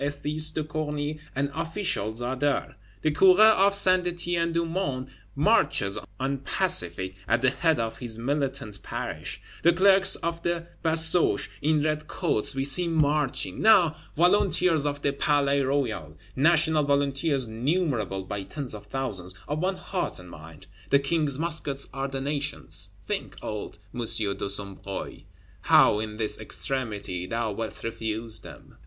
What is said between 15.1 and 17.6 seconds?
Palais Royal; National Volunteers,